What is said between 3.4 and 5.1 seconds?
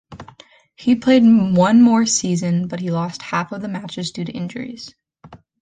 of the matches due to injuries.